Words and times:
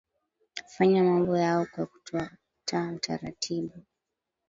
fanya 0.77 1.03
mambo 1.03 1.37
yao 1.37 1.65
kwa 1.65 1.85
kutuata 1.85 2.91
utaratibu 2.95 3.85